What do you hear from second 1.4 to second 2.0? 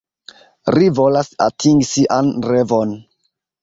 atingi